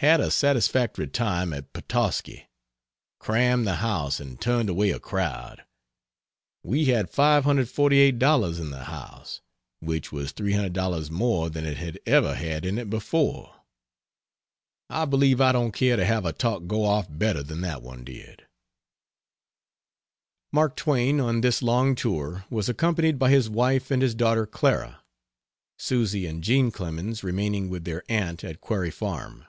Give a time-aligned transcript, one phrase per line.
[0.00, 2.50] Had a satisfactory time at Petoskey.
[3.20, 5.64] Crammed the house and turned away a crowd.
[6.62, 9.40] We had $548 in the house,
[9.80, 13.62] which was $300 more than it had ever had in it before.
[14.90, 18.04] I believe I don't care to have a talk go off better than that one
[18.04, 18.46] did.
[20.52, 25.02] Mark Twain, on this long tour, was accompanied by his wife and his daughter Clara
[25.78, 29.46] Susy and Jean Clemens remaining with their aunt at Quarry Farm.